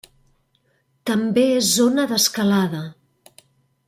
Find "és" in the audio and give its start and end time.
1.57-1.69